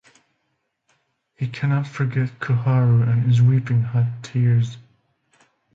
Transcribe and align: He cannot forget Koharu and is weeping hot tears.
He 1.35 1.47
cannot 1.47 1.85
forget 1.85 2.39
Koharu 2.39 3.07
and 3.07 3.29
is 3.29 3.39
weeping 3.39 3.83
hot 3.83 4.07
tears. 4.23 4.77